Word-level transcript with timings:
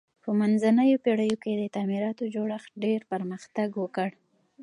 په 0.23 0.29
منځنیو 0.39 1.01
پیړیو 1.03 1.37
کې 1.43 1.51
د 1.55 1.63
تعمیراتو 1.75 2.23
جوړښت 2.35 2.71
ډیر 2.83 2.99
پرمختګ 3.11 3.69
وکړ. 3.81 4.09